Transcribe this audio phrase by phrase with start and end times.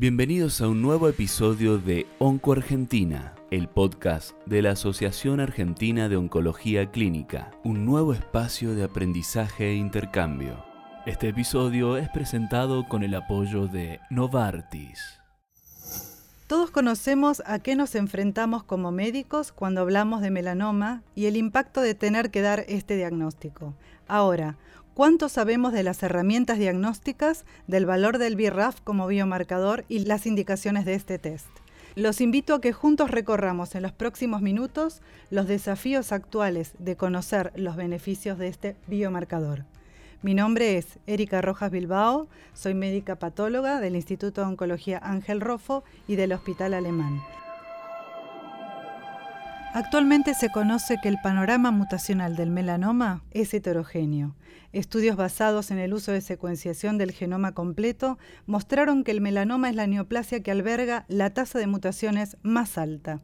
[0.00, 6.16] Bienvenidos a un nuevo episodio de Onco Argentina, el podcast de la Asociación Argentina de
[6.16, 10.64] Oncología Clínica, un nuevo espacio de aprendizaje e intercambio.
[11.04, 15.20] Este episodio es presentado con el apoyo de Novartis.
[16.46, 21.82] Todos conocemos a qué nos enfrentamos como médicos cuando hablamos de melanoma y el impacto
[21.82, 23.74] de tener que dar este diagnóstico.
[24.08, 24.56] Ahora,
[25.00, 30.84] ¿cuánto sabemos de las herramientas diagnósticas, del valor del BRAF como biomarcador y las indicaciones
[30.84, 31.48] de este test?
[31.94, 37.50] Los invito a que juntos recorramos en los próximos minutos los desafíos actuales de conocer
[37.56, 39.64] los beneficios de este biomarcador.
[40.20, 45.82] Mi nombre es Erika Rojas Bilbao, soy médica patóloga del Instituto de Oncología Ángel Rofo
[46.08, 47.22] y del Hospital Alemán.
[49.72, 54.34] Actualmente se conoce que el panorama mutacional del melanoma es heterogéneo.
[54.72, 59.76] Estudios basados en el uso de secuenciación del genoma completo mostraron que el melanoma es
[59.76, 63.20] la neoplasia que alberga la tasa de mutaciones más alta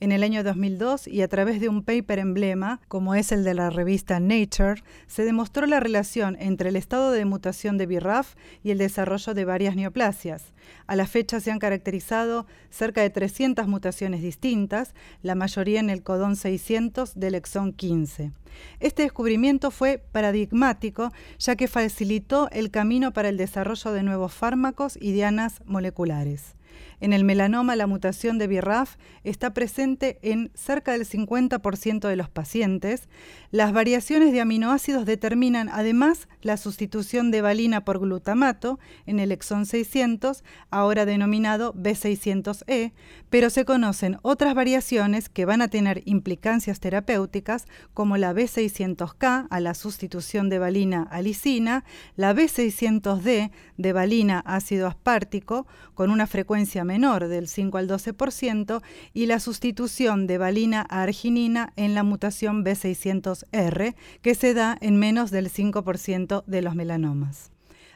[0.00, 3.54] en el año 2002 y a través de un paper emblema, como es el de
[3.54, 8.70] la revista Nature, se demostró la relación entre el estado de mutación de BRAF y
[8.70, 10.52] el desarrollo de varias neoplasias.
[10.86, 16.02] A la fecha se han caracterizado cerca de 300 mutaciones distintas, la mayoría en el
[16.02, 18.32] codón 600 del exón 15.
[18.80, 24.98] Este descubrimiento fue paradigmático ya que facilitó el camino para el desarrollo de nuevos fármacos
[25.00, 26.57] y dianas moleculares.
[27.00, 32.28] En el melanoma, la mutación de BRAF está presente en cerca del 50% de los
[32.28, 33.08] pacientes.
[33.50, 39.66] Las variaciones de aminoácidos determinan además la sustitución de valina por glutamato en el exón
[39.66, 42.92] 600, ahora denominado B600E,
[43.30, 49.60] pero se conocen otras variaciones que van a tener implicancias terapéuticas, como la B600K a
[49.60, 51.84] la sustitución de valina a lisina,
[52.16, 58.82] la B600D de valina ácido aspartico con una frecuencia menor del 5 al 12%
[59.14, 64.98] y la sustitución de valina a arginina en la mutación B600R, que se da en
[64.98, 67.52] menos del 5% de los melanomas.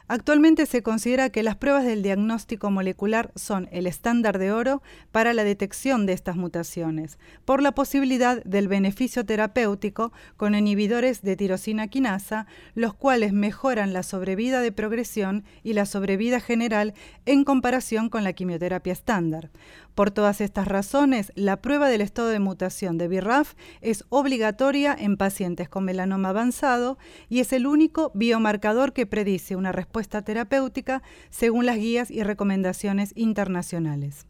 [0.07, 4.81] Actualmente se considera que las pruebas del diagnóstico molecular son el estándar de oro
[5.11, 11.37] para la detección de estas mutaciones, por la posibilidad del beneficio terapéutico con inhibidores de
[11.37, 16.93] tirosina quinasa, los cuales mejoran la sobrevida de progresión y la sobrevida general
[17.25, 19.51] en comparación con la quimioterapia estándar.
[19.95, 25.17] Por todas estas razones, la prueba del estado de mutación de BRAF es obligatoria en
[25.17, 26.97] pacientes con melanoma avanzado
[27.29, 33.13] y es el único biomarcador que predice una respuesta terapéutica según las guías y recomendaciones
[33.15, 34.25] internacionales.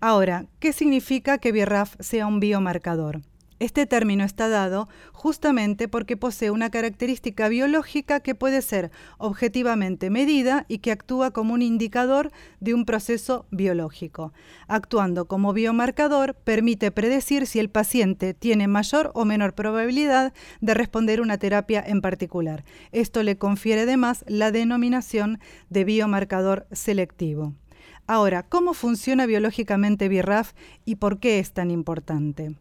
[0.00, 3.20] Ahora, ¿qué significa que BRAF sea un biomarcador?
[3.64, 10.66] Este término está dado justamente porque posee una característica biológica que puede ser objetivamente medida
[10.68, 12.30] y que actúa como un indicador
[12.60, 14.34] de un proceso biológico.
[14.68, 21.22] Actuando como biomarcador, permite predecir si el paciente tiene mayor o menor probabilidad de responder
[21.22, 22.66] una terapia en particular.
[22.92, 27.54] Esto le confiere además la denominación de biomarcador selectivo.
[28.06, 30.52] Ahora, ¿cómo funciona biológicamente BRAF
[30.84, 32.54] y por qué es tan importante?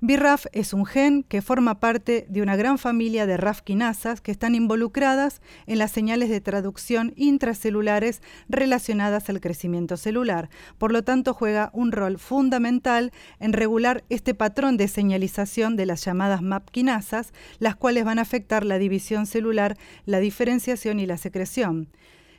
[0.00, 4.30] BRAF es un gen que forma parte de una gran familia de RAF quinasas que
[4.30, 10.48] están involucradas en las señales de traducción intracelulares relacionadas al crecimiento celular.
[10.78, 16.02] Por lo tanto, juega un rol fundamental en regular este patrón de señalización de las
[16.06, 19.76] llamadas MAP quinasas, las cuales van a afectar la división celular,
[20.06, 21.88] la diferenciación y la secreción.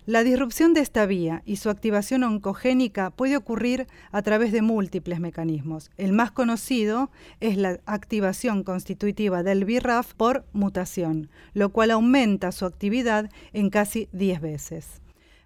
[0.08, 5.20] La disrupción de esta vía y su activación oncogénica puede ocurrir a través de múltiples
[5.20, 5.92] mecanismos.
[5.98, 12.64] El más conocido es la activación constitutiva del BRAF por mutación, lo cual aumenta su
[12.64, 15.02] actividad en casi 10 veces.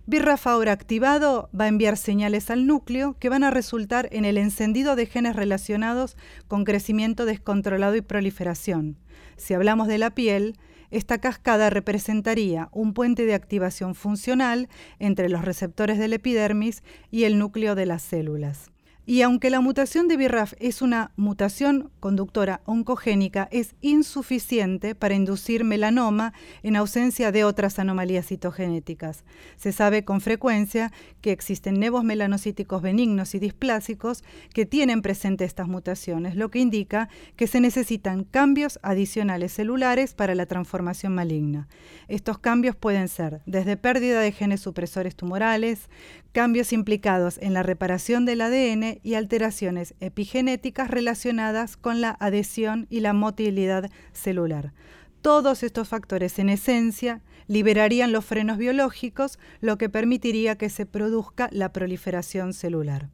[0.05, 4.37] BRAF ahora activado va a enviar señales al núcleo que van a resultar en el
[4.37, 6.17] encendido de genes relacionados
[6.47, 8.97] con crecimiento descontrolado y proliferación.
[9.37, 10.55] Si hablamos de la piel,
[10.91, 14.69] esta cascada representaría un puente de activación funcional
[14.99, 18.71] entre los receptores del epidermis y el núcleo de las células.
[19.11, 25.65] Y aunque la mutación de BRAF es una mutación conductora oncogénica, es insuficiente para inducir
[25.65, 26.31] melanoma
[26.63, 29.25] en ausencia de otras anomalías citogenéticas.
[29.57, 34.23] Se sabe con frecuencia que existen nevos melanocíticos benignos y displásicos
[34.53, 40.35] que tienen presente estas mutaciones, lo que indica que se necesitan cambios adicionales celulares para
[40.35, 41.67] la transformación maligna.
[42.07, 45.89] Estos cambios pueden ser desde pérdida de genes supresores tumorales,
[46.31, 53.01] cambios implicados en la reparación del ADN y alteraciones epigenéticas relacionadas con la adhesión y
[53.01, 54.73] la motilidad celular.
[55.21, 61.47] Todos estos factores en esencia liberarían los frenos biológicos, lo que permitiría que se produzca
[61.51, 63.09] la proliferación celular.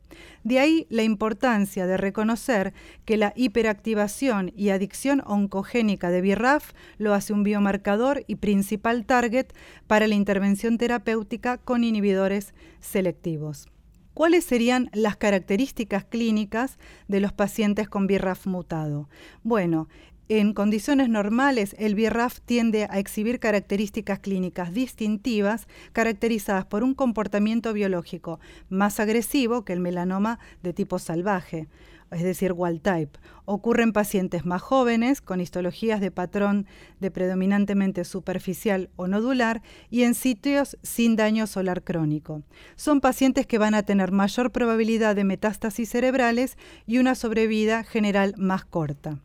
[0.45, 2.73] De ahí la importancia de reconocer
[3.03, 9.47] que la hiperactivación y adicción oncogénica de BRAF lo hace un biomarcador y principal target
[9.85, 13.67] para la intervención terapéutica con inhibidores selectivos.
[14.13, 19.09] ¿Cuáles serían las características clínicas de los pacientes con BRAF mutado?
[19.43, 19.89] Bueno,
[20.29, 27.71] en condiciones normales, el BRAF tiende a exhibir características clínicas distintivas caracterizadas por un comportamiento
[27.71, 31.69] biológico más agresivo que el melanoma de tipo salvaje,
[32.11, 33.17] es decir, wild type.
[33.45, 36.65] Ocurre en pacientes más jóvenes, con histologías de patrón
[36.99, 42.43] de predominantemente superficial o nodular y en sitios sin daño solar crónico.
[42.75, 48.33] Son pacientes que van a tener mayor probabilidad de metástasis cerebrales y una sobrevida general
[48.37, 49.19] más corta.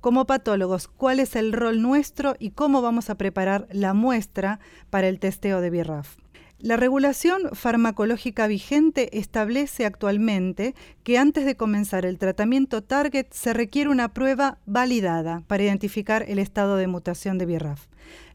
[0.00, 4.58] Como patólogos, ¿cuál es el rol nuestro y cómo vamos a preparar la muestra
[4.88, 6.16] para el testeo de BRAF?
[6.58, 10.74] La regulación farmacológica vigente establece actualmente
[11.04, 16.38] que antes de comenzar el tratamiento target se requiere una prueba validada para identificar el
[16.38, 17.86] estado de mutación de BRAF.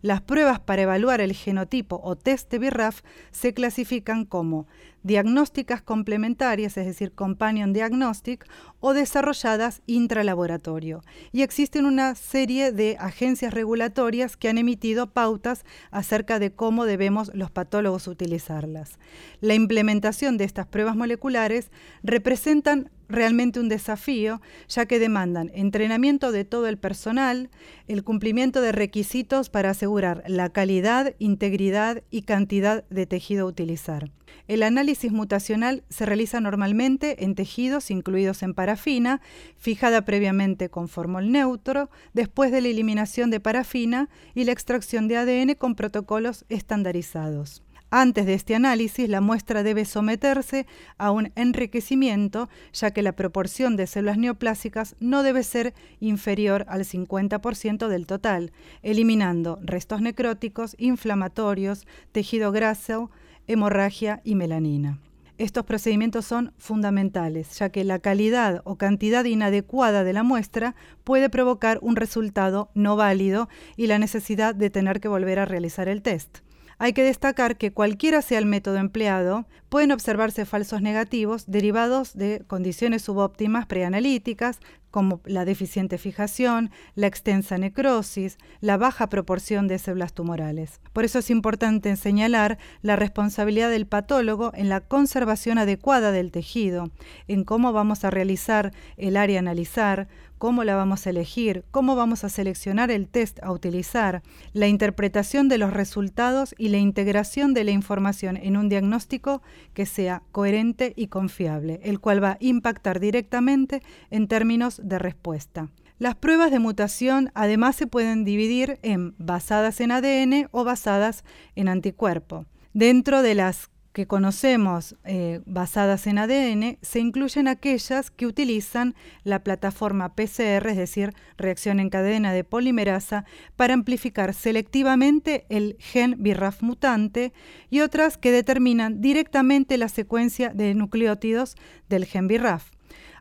[0.05, 4.67] Las pruebas para evaluar el genotipo o test de BRAF se clasifican como
[5.01, 8.45] diagnósticas complementarias, es decir, companion diagnostic,
[8.79, 11.01] o desarrolladas intralaboratorio.
[11.31, 17.31] Y existen una serie de agencias regulatorias que han emitido pautas acerca de cómo debemos
[17.33, 18.99] los patólogos utilizarlas.
[19.41, 21.71] La implementación de estas pruebas moleculares
[22.03, 27.49] representan realmente un desafío, ya que demandan entrenamiento de todo el personal,
[27.87, 34.11] el cumplimiento de requisitos para asegurar la calidad, integridad y cantidad de tejido a utilizar.
[34.47, 39.21] El análisis mutacional se realiza normalmente en tejidos incluidos en parafina,
[39.57, 45.17] fijada previamente con formol neutro, después de la eliminación de parafina y la extracción de
[45.17, 47.64] ADN con protocolos estandarizados.
[47.91, 50.65] Antes de este análisis, la muestra debe someterse
[50.97, 56.83] a un enriquecimiento, ya que la proporción de células neoplásicas no debe ser inferior al
[56.83, 58.51] 50% del total,
[58.81, 63.11] eliminando restos necróticos, inflamatorios, tejido graso,
[63.47, 64.99] hemorragia y melanina.
[65.37, 71.29] Estos procedimientos son fundamentales, ya que la calidad o cantidad inadecuada de la muestra puede
[71.29, 76.01] provocar un resultado no válido y la necesidad de tener que volver a realizar el
[76.01, 76.44] test.
[76.77, 82.43] Hay que destacar que cualquiera sea el método empleado, pueden observarse falsos negativos derivados de
[82.47, 84.59] condiciones subóptimas preanalíticas,
[84.91, 90.79] como la deficiente fijación, la extensa necrosis, la baja proporción de células tumorales.
[90.93, 96.91] Por eso es importante señalar la responsabilidad del patólogo en la conservación adecuada del tejido,
[97.27, 100.07] en cómo vamos a realizar el área analizar,
[100.45, 104.21] cómo la vamos a elegir, cómo vamos a seleccionar el test a utilizar,
[104.53, 109.41] la interpretación de los resultados y la integración de la información en un diagnóstico
[109.73, 113.81] que sea coherente y confiable, el cual va a impactar directamente
[114.11, 115.71] en términos de respuesta.
[115.97, 121.23] Las pruebas de mutación además se pueden dividir en basadas en ADN o basadas
[121.55, 122.45] en anticuerpo.
[122.71, 128.93] Dentro de las que conocemos eh, basadas en ADN se incluyen aquellas que utilizan
[129.23, 133.23] la plataforma PCR, es decir, reacción en cadena de polimerasa,
[133.55, 137.31] para amplificar selectivamente el gen BRAF mutante
[137.69, 141.55] y otras que determinan directamente la secuencia de nucleótidos
[141.87, 142.71] del gen BRAF.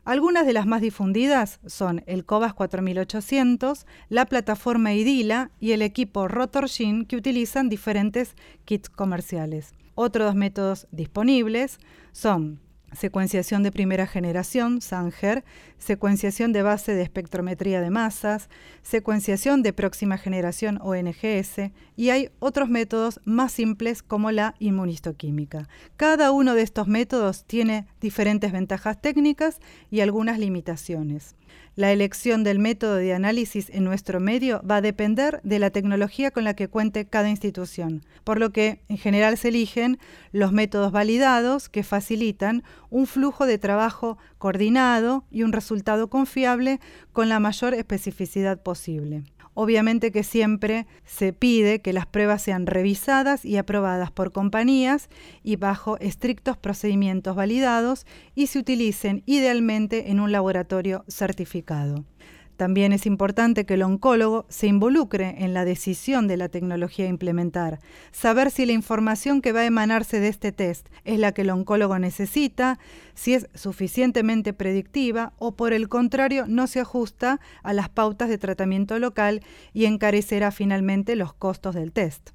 [0.03, 6.27] Algunas de las más difundidas son el COVAS 4800, la plataforma IDILA y el equipo
[6.27, 9.73] RotorGene que utilizan diferentes kits comerciales.
[9.95, 11.79] Otros métodos disponibles
[12.11, 12.59] son
[12.95, 15.43] secuenciación de primera generación, Sanger,
[15.77, 18.49] secuenciación de base de espectrometría de masas,
[18.81, 25.67] secuenciación de próxima generación ONGS y hay otros métodos más simples como la inmunistoquímica.
[25.97, 29.59] Cada uno de estos métodos tiene diferentes ventajas técnicas
[29.91, 31.35] y algunas limitaciones.
[31.75, 36.31] La elección del método de análisis en nuestro medio va a depender de la tecnología
[36.31, 39.99] con la que cuente cada institución, por lo que en general se eligen
[40.31, 46.79] los métodos validados que facilitan un flujo de trabajo coordinado y un resultado confiable
[47.11, 49.23] con la mayor especificidad posible.
[49.55, 55.09] Obviamente que siempre se pide que las pruebas sean revisadas y aprobadas por compañías
[55.43, 62.03] y bajo estrictos procedimientos validados y se utilicen idealmente en un laboratorio certificado.
[62.57, 67.09] También es importante que el oncólogo se involucre en la decisión de la tecnología a
[67.09, 67.79] implementar,
[68.11, 71.49] saber si la información que va a emanarse de este test es la que el
[71.49, 72.79] oncólogo necesita,
[73.13, 78.37] si es suficientemente predictiva o por el contrario no se ajusta a las pautas de
[78.37, 79.41] tratamiento local
[79.73, 82.29] y encarecerá finalmente los costos del test.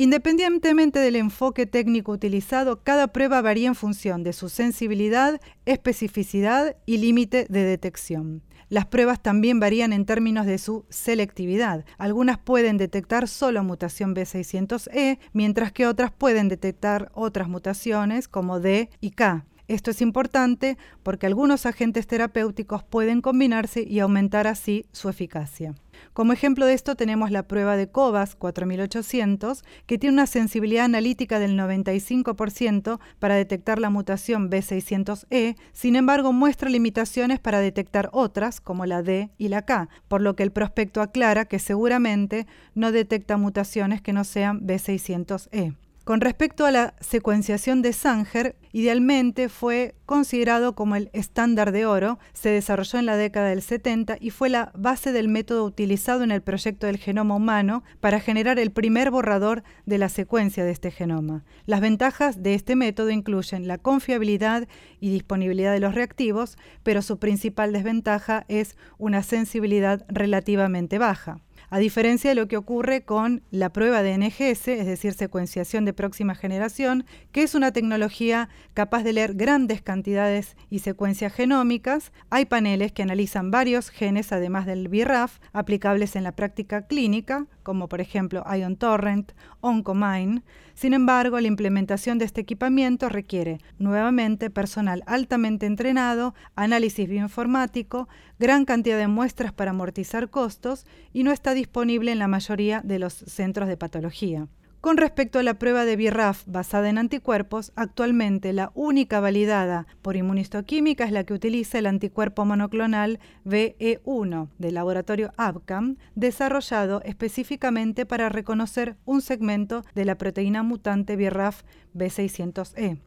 [0.00, 6.98] Independientemente del enfoque técnico utilizado, cada prueba varía en función de su sensibilidad, especificidad y
[6.98, 8.42] límite de detección.
[8.68, 11.84] Las pruebas también varían en términos de su selectividad.
[11.96, 18.90] Algunas pueden detectar solo mutación B600E, mientras que otras pueden detectar otras mutaciones como D
[19.00, 19.46] y K.
[19.68, 25.74] Esto es importante porque algunos agentes terapéuticos pueden combinarse y aumentar así su eficacia.
[26.14, 31.38] Como ejemplo de esto tenemos la prueba de COVAS 4800, que tiene una sensibilidad analítica
[31.38, 38.86] del 95% para detectar la mutación B600E, sin embargo muestra limitaciones para detectar otras, como
[38.86, 43.36] la D y la K, por lo que el prospecto aclara que seguramente no detecta
[43.36, 45.76] mutaciones que no sean B600E.
[46.08, 52.18] Con respecto a la secuenciación de Sanger, idealmente fue considerado como el estándar de oro,
[52.32, 56.30] se desarrolló en la década del 70 y fue la base del método utilizado en
[56.30, 60.90] el proyecto del genoma humano para generar el primer borrador de la secuencia de este
[60.90, 61.44] genoma.
[61.66, 64.66] Las ventajas de este método incluyen la confiabilidad
[65.00, 71.78] y disponibilidad de los reactivos, pero su principal desventaja es una sensibilidad relativamente baja a
[71.78, 76.34] diferencia de lo que ocurre con la prueba de NGS, es decir, secuenciación de próxima
[76.34, 82.12] generación, que es una tecnología capaz de leer grandes cantidades y secuencias genómicas.
[82.30, 87.86] Hay paneles que analizan varios genes, además del BRAF, aplicables en la práctica clínica, como
[87.86, 90.42] por ejemplo IonTorrent, OncoMine.
[90.72, 98.08] Sin embargo, la implementación de este equipamiento requiere nuevamente personal altamente entrenado, análisis bioinformático,
[98.38, 102.98] gran cantidad de muestras para amortizar costos y no está disponible en la mayoría de
[102.98, 104.48] los centros de patología.
[104.88, 110.16] Con respecto a la prueba de BRAF basada en anticuerpos, actualmente la única validada por
[110.16, 118.30] inmunistoquímica es la que utiliza el anticuerpo monoclonal VE1 del laboratorio Abcam, desarrollado específicamente para
[118.30, 121.64] reconocer un segmento de la proteína mutante BRAF
[121.94, 122.98] B600E.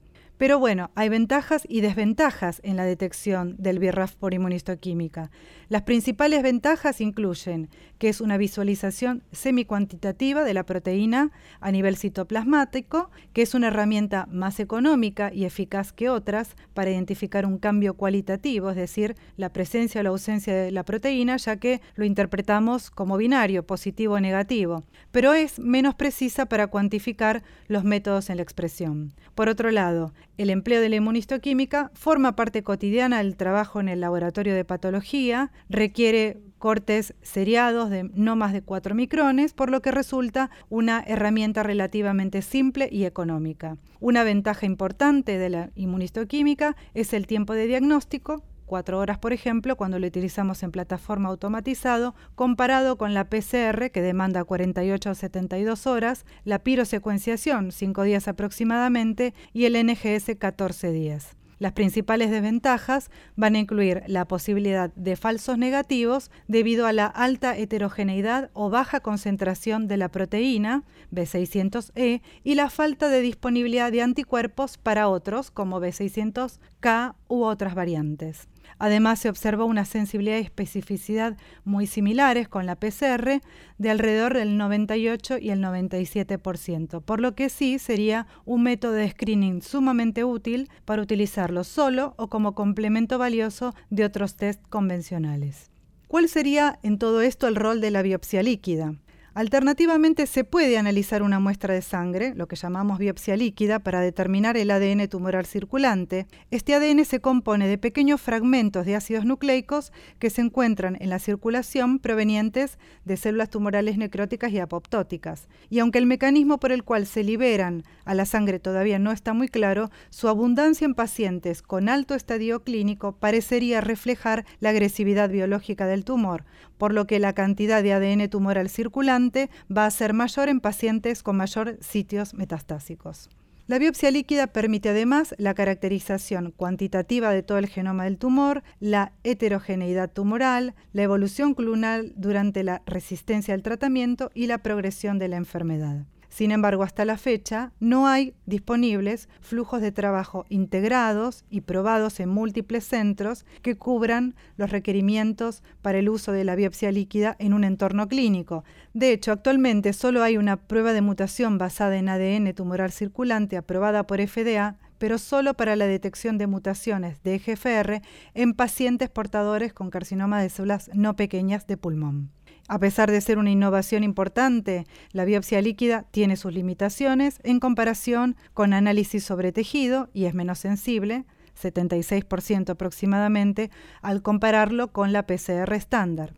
[0.41, 5.29] Pero bueno, hay ventajas y desventajas en la detección del BRAF por inmunistoquímica.
[5.69, 7.69] Las principales ventajas incluyen
[7.99, 11.29] que es una visualización semicuantitativa de la proteína
[11.59, 17.45] a nivel citoplasmático, que es una herramienta más económica y eficaz que otras para identificar
[17.45, 21.81] un cambio cualitativo, es decir, la presencia o la ausencia de la proteína, ya que
[21.93, 28.31] lo interpretamos como binario, positivo o negativo, pero es menos precisa para cuantificar los métodos
[28.31, 29.13] en la expresión.
[29.35, 34.01] Por otro lado, el empleo de la inmunistoquímica forma parte cotidiana del trabajo en el
[34.01, 39.91] laboratorio de patología, requiere cortes seriados de no más de 4 micrones, por lo que
[39.91, 43.77] resulta una herramienta relativamente simple y económica.
[43.99, 49.75] Una ventaja importante de la inmunistoquímica es el tiempo de diagnóstico, cuatro horas, por ejemplo,
[49.75, 55.87] cuando lo utilizamos en plataforma automatizado, comparado con la PCR, que demanda 48 o 72
[55.87, 61.35] horas, la pirosecuenciación, 5 días aproximadamente, y el NGS, 14 días.
[61.59, 67.57] Las principales desventajas van a incluir la posibilidad de falsos negativos debido a la alta
[67.57, 74.77] heterogeneidad o baja concentración de la proteína B600E y la falta de disponibilidad de anticuerpos
[74.77, 78.47] para otros como B600K u otras variantes.
[78.83, 83.39] Además, se observó una sensibilidad y especificidad muy similares con la PCR
[83.77, 89.07] de alrededor del 98 y el 97%, por lo que sí sería un método de
[89.11, 95.69] screening sumamente útil para utilizarlo solo o como complemento valioso de otros test convencionales.
[96.07, 98.95] ¿Cuál sería en todo esto el rol de la biopsia líquida?
[99.33, 104.57] Alternativamente, se puede analizar una muestra de sangre, lo que llamamos biopsia líquida, para determinar
[104.57, 106.27] el ADN tumoral circulante.
[106.51, 111.17] Este ADN se compone de pequeños fragmentos de ácidos nucleicos que se encuentran en la
[111.17, 115.47] circulación provenientes de células tumorales necróticas y apoptóticas.
[115.69, 119.31] Y aunque el mecanismo por el cual se liberan a la sangre todavía no está
[119.33, 125.87] muy claro, su abundancia en pacientes con alto estadio clínico parecería reflejar la agresividad biológica
[125.87, 126.43] del tumor,
[126.77, 129.20] por lo que la cantidad de ADN tumoral circulante
[129.69, 133.29] va a ser mayor en pacientes con mayor sitios metastásicos.
[133.67, 139.13] La biopsia líquida permite además la caracterización cuantitativa de todo el genoma del tumor, la
[139.23, 145.37] heterogeneidad tumoral, la evolución clonal durante la resistencia al tratamiento y la progresión de la
[145.37, 146.05] enfermedad.
[146.31, 152.29] Sin embargo, hasta la fecha no hay disponibles flujos de trabajo integrados y probados en
[152.29, 157.65] múltiples centros que cubran los requerimientos para el uso de la biopsia líquida en un
[157.65, 158.63] entorno clínico.
[158.93, 164.07] De hecho, actualmente solo hay una prueba de mutación basada en ADN tumoral circulante aprobada
[164.07, 168.03] por FDA pero solo para la detección de mutaciones de EGFR
[168.35, 172.29] en pacientes portadores con carcinoma de células no pequeñas de pulmón.
[172.71, 178.37] A pesar de ser una innovación importante, la biopsia líquida tiene sus limitaciones en comparación
[178.53, 181.25] con análisis sobre tejido y es menos sensible,
[181.61, 186.33] 76% aproximadamente, al compararlo con la PCR estándar.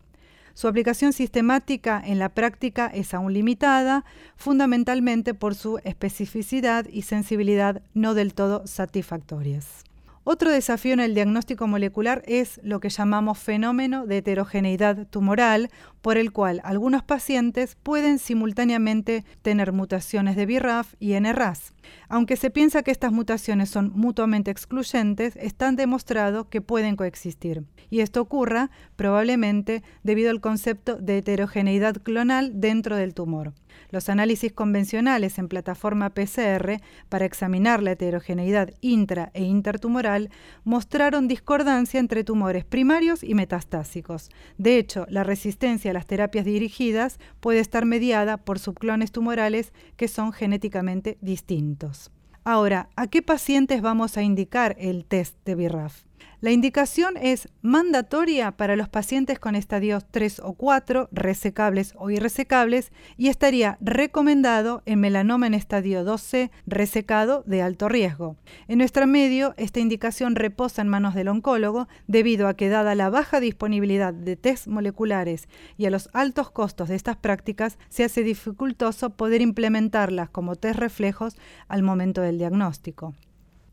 [0.56, 4.04] Su aplicación sistemática en la práctica es aún limitada,
[4.36, 9.84] fundamentalmente por su especificidad y sensibilidad no del todo satisfactorias.
[10.26, 15.70] Otro desafío en el diagnóstico molecular es lo que llamamos fenómeno de heterogeneidad tumoral,
[16.02, 21.74] por el cual algunos pacientes pueden simultáneamente tener mutaciones de BRAF y NRAS.
[22.14, 27.64] Aunque se piensa que estas mutaciones son mutuamente excluyentes, están demostrado que pueden coexistir.
[27.90, 33.56] Y esto ocurra probablemente debido al concepto de heterogeneidad clonal dentro del tumor.
[33.90, 36.80] Los análisis convencionales en plataforma PCR
[37.10, 40.30] para examinar la heterogeneidad intra e intertumoral
[40.64, 44.30] mostraron discordancia entre tumores primarios y metastásicos.
[44.60, 50.08] De hecho, la resistencia a las terapias dirigidas puede estar mediada por subclones tumorales que
[50.08, 52.03] son genéticamente distintos.
[52.46, 56.04] Ahora, ¿a qué pacientes vamos a indicar el test de BRAF?
[56.44, 62.92] La indicación es mandatoria para los pacientes con estadios 3 o 4, resecables o irresecables,
[63.16, 68.36] y estaría recomendado en melanoma en estadio 12, resecado de alto riesgo.
[68.68, 73.10] En nuestro medio, esta indicación reposa en manos del oncólogo debido a que dada la
[73.10, 75.48] baja disponibilidad de test moleculares
[75.78, 80.78] y a los altos costos de estas prácticas, se hace dificultoso poder implementarlas como test
[80.78, 81.38] reflejos
[81.70, 83.14] al momento del diagnóstico.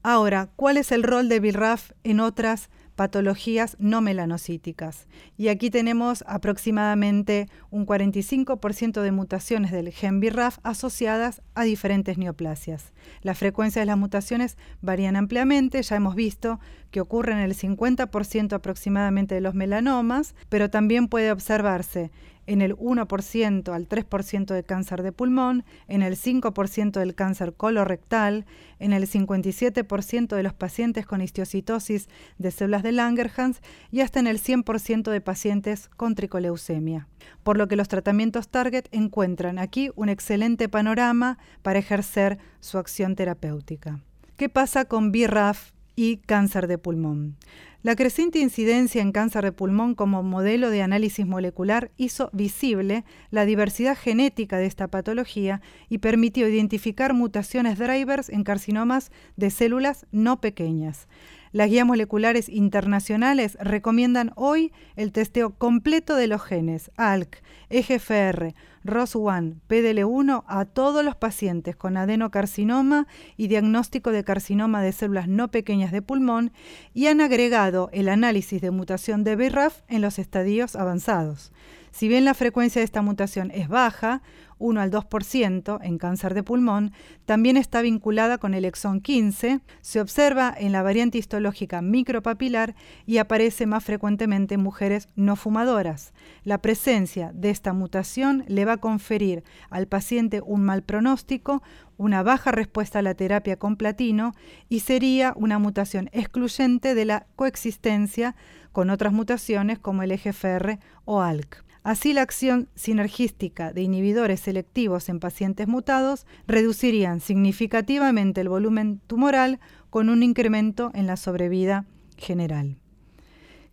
[0.03, 5.07] Ahora, ¿cuál es el rol de BRAF en otras patologías no melanocíticas?
[5.37, 12.95] Y aquí tenemos aproximadamente un 45% de mutaciones del gen BRAF asociadas a diferentes neoplasias.
[13.21, 18.55] La frecuencia de las mutaciones varían ampliamente, ya hemos visto que ocurre en el 50%
[18.55, 22.11] aproximadamente de los melanomas, pero también puede observarse
[22.51, 28.45] en el 1% al 3% de cáncer de pulmón, en el 5% del cáncer colorectal,
[28.81, 33.61] en el 57% de los pacientes con histiocitosis de células de Langerhans
[33.93, 37.07] y hasta en el 100% de pacientes con tricoleucemia.
[37.45, 43.15] Por lo que los tratamientos Target encuentran aquí un excelente panorama para ejercer su acción
[43.15, 44.01] terapéutica.
[44.37, 47.37] ¿Qué pasa con BRAF y cáncer de pulmón?
[47.83, 53.47] La creciente incidencia en cáncer de pulmón como modelo de análisis molecular hizo visible la
[53.47, 60.43] diversidad genética de esta patología y permitió identificar mutaciones drivers en carcinomas de células no
[60.43, 61.09] pequeñas.
[61.53, 69.57] Las guías moleculares internacionales recomiendan hoy el testeo completo de los genes ALK, EGFR, ROS1,
[69.69, 75.91] PDL1 a todos los pacientes con adenocarcinoma y diagnóstico de carcinoma de células no pequeñas
[75.91, 76.53] de pulmón
[76.95, 81.53] y han agregado el análisis de mutación de BRAF en los estadios avanzados.
[81.93, 84.23] Si bien la frecuencia de esta mutación es baja,
[84.61, 86.93] 1 al 2% en cáncer de pulmón,
[87.25, 92.77] también está vinculada con el exón 15, se observa en la variante histológica micropapilar
[93.07, 96.13] y aparece más frecuentemente en mujeres no fumadoras.
[96.45, 101.63] La presencia de esta mutación le va a conferir al paciente un mal pronóstico,
[101.97, 104.35] una baja respuesta a la terapia con platino
[104.69, 108.37] y sería una mutación excluyente de la coexistencia
[108.73, 111.70] con otras mutaciones como el EGFR o ALK.
[111.83, 119.61] Así, la acción sinergística de inhibidores selectivos en pacientes mutados reducirían significativamente el volumen tumoral
[119.89, 122.77] con un incremento en la sobrevida general.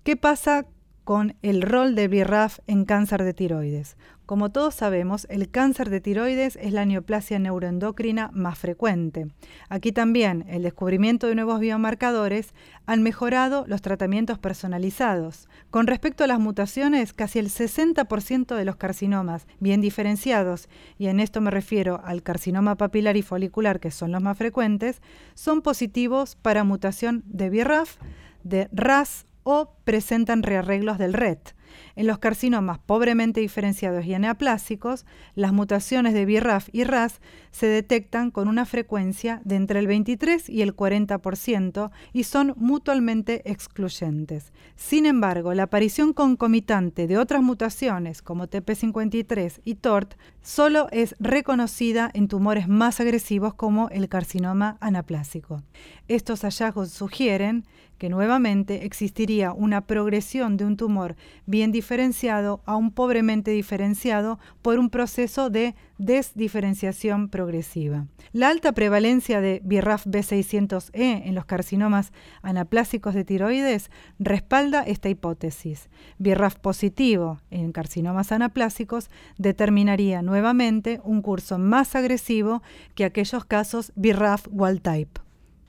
[0.03, 0.65] ¿Qué pasa
[1.07, 3.95] con el rol de BRAF en cáncer de tiroides.
[4.27, 9.27] Como todos sabemos, el cáncer de tiroides es la neoplasia neuroendocrina más frecuente.
[9.69, 12.53] Aquí también el descubrimiento de nuevos biomarcadores
[12.87, 15.47] han mejorado los tratamientos personalizados.
[15.69, 21.21] Con respecto a las mutaciones, casi el 60% de los carcinomas bien diferenciados, y en
[21.21, 25.01] esto me refiero al carcinoma papilar y folicular, que son los más frecuentes,
[25.35, 27.95] son positivos para mutación de BRAF,
[28.43, 31.55] de RAS o presentan rearreglos del RET.
[31.95, 38.31] En los carcinomas pobremente diferenciados y aneaplásicos, las mutaciones de BRAF y RAS se detectan
[38.31, 44.53] con una frecuencia de entre el 23 y el 40% y son mutuamente excluyentes.
[44.75, 52.09] Sin embargo, la aparición concomitante de otras mutaciones como TP53 y TORT solo es reconocida
[52.13, 55.63] en tumores más agresivos como el carcinoma anaplásico.
[56.07, 57.65] Estos hallazgos sugieren
[57.97, 64.79] que nuevamente existiría una progresión de un tumor bien diferenciado a un pobremente diferenciado por
[64.79, 68.07] un proceso de desdiferenciación progresiva.
[68.33, 75.89] La alta prevalencia de BRAF B600E en los carcinomas anaplásicos de tiroides respalda esta hipótesis.
[76.19, 82.61] BRAF positivo en carcinomas anaplásicos determinaría nuevamente un curso más agresivo
[82.95, 85.26] que aquellos casos BRAF wild type.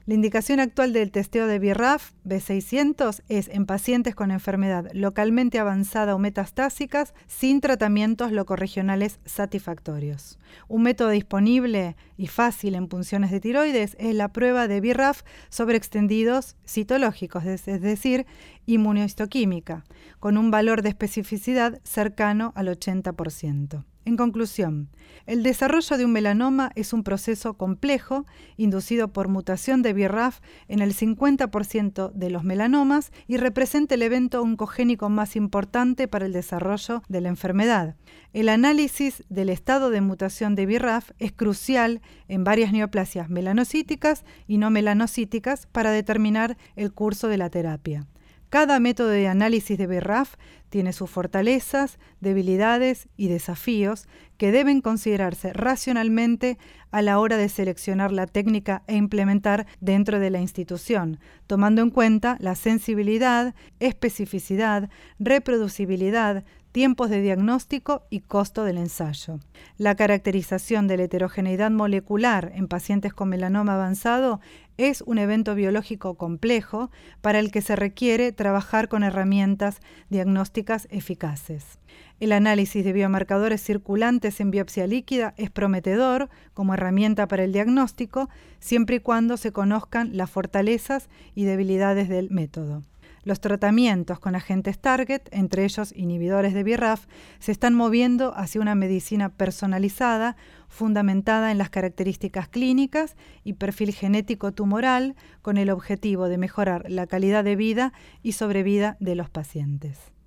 [0.09, 6.15] La indicación actual del testeo de BRAF B600 es en pacientes con enfermedad localmente avanzada
[6.15, 10.39] o metastásicas sin tratamientos locorregionales satisfactorios.
[10.67, 15.77] Un método disponible y fácil en punciones de tiroides es la prueba de BRAF sobre
[15.77, 18.25] extendidos citológicos, es decir,
[18.65, 19.85] inmunohistoquímica,
[20.21, 23.85] con un valor de especificidad cercano al 80%.
[24.09, 24.89] En conclusión,
[25.27, 28.25] el desarrollo de un melanoma es un proceso complejo
[28.57, 34.41] inducido por mutación de BRAF en el 50% de los melanomas y representa el evento
[34.41, 37.97] oncogénico más importante para el desarrollo de la enfermedad.
[38.33, 44.57] El análisis del estado de mutación de BRAF es crucial en varias neoplasias melanocíticas y
[44.57, 48.07] no melanocíticas para determinar el curso de la terapia.
[48.51, 50.37] Cada método de análisis de BRAF
[50.71, 54.09] tiene sus fortalezas, debilidades y desafíos
[54.39, 56.59] que deben considerarse racionalmente
[56.91, 61.91] a la hora de seleccionar la técnica e implementar dentro de la institución, tomando en
[61.91, 69.41] cuenta la sensibilidad, especificidad, reproducibilidad, tiempos de diagnóstico y costo del ensayo.
[69.79, 74.41] La caracterización de la heterogeneidad molecular en pacientes con melanoma avanzado
[74.77, 81.79] es un evento biológico complejo para el que se requiere trabajar con herramientas diagnósticas eficaces.
[82.21, 88.29] El análisis de biomarcadores circulantes en biopsia líquida es prometedor como herramienta para el diagnóstico,
[88.59, 92.83] siempre y cuando se conozcan las fortalezas y debilidades del método.
[93.23, 97.07] Los tratamientos con agentes target, entre ellos inhibidores de BRAF,
[97.39, 100.37] se están moviendo hacia una medicina personalizada,
[100.69, 107.07] fundamentada en las características clínicas y perfil genético tumoral, con el objetivo de mejorar la
[107.07, 107.93] calidad de vida
[108.25, 110.18] y sobrevida de los pacientes.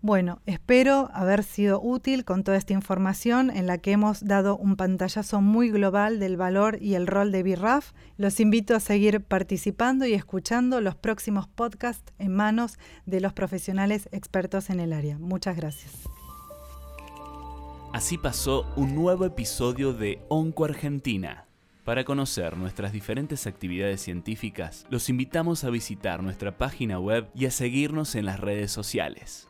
[0.00, 4.76] Bueno, espero haber sido útil con toda esta información en la que hemos dado un
[4.76, 7.92] pantallazo muy global del valor y el rol de BRAF.
[8.16, 14.08] Los invito a seguir participando y escuchando los próximos podcasts en manos de los profesionales
[14.12, 15.18] expertos en el área.
[15.18, 15.92] Muchas gracias.
[17.92, 21.46] Así pasó un nuevo episodio de Onco Argentina.
[21.82, 27.50] Para conocer nuestras diferentes actividades científicas, los invitamos a visitar nuestra página web y a
[27.50, 29.48] seguirnos en las redes sociales.